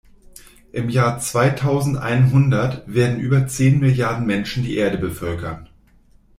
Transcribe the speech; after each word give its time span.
Im 0.71 0.89
Jahr 0.89 1.19
zweitausendeinhundert 1.19 2.91
werden 2.91 3.19
über 3.19 3.45
zehn 3.45 3.77
Milliarden 3.79 4.25
Menschen 4.25 4.63
die 4.63 4.75
Erde 4.77 4.97
bevölkern. 4.97 5.69